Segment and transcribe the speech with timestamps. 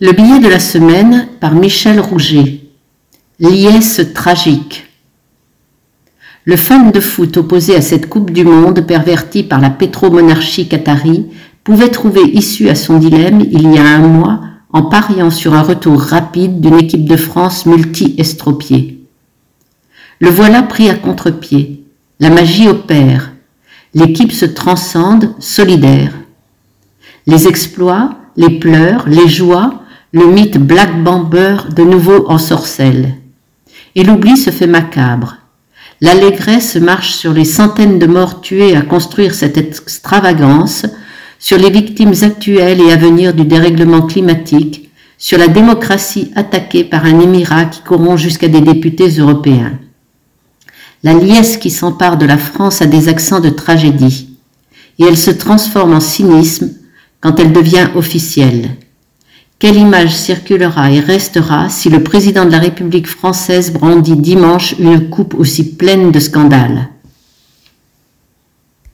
[0.00, 2.60] Le billet de la semaine par Michel Rouget.
[3.40, 4.86] Liesse tragique.
[6.44, 11.26] Le fan de foot opposé à cette Coupe du Monde pervertie par la pétromonarchie qatari
[11.64, 14.40] pouvait trouver issue à son dilemme il y a un mois
[14.72, 19.00] en pariant sur un retour rapide d'une équipe de France multi-estropiée.
[20.20, 21.82] Le voilà pris à contre-pied.
[22.20, 23.32] La magie opère.
[23.94, 26.12] L'équipe se transcende, solidaire.
[27.26, 33.14] Les exploits, les pleurs, les joies, le mythe Black Bomber de nouveau en sorcelle.
[33.94, 35.36] Et l'oubli se fait macabre.
[36.00, 40.86] L'allégresse marche sur les centaines de morts tués à construire cette extravagance,
[41.38, 47.04] sur les victimes actuelles et à venir du dérèglement climatique, sur la démocratie attaquée par
[47.04, 49.78] un émirat qui corrompt jusqu'à des députés européens.
[51.02, 54.38] La liesse qui s'empare de la France a des accents de tragédie,
[54.98, 56.70] et elle se transforme en cynisme
[57.20, 58.70] quand elle devient officielle.
[59.60, 65.10] Quelle image circulera et restera si le président de la République française brandit dimanche une
[65.10, 66.90] coupe aussi pleine de scandales?